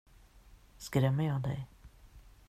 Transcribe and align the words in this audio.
Skrämmer 0.77 1.23
jag 1.25 1.41
dig? 1.41 1.67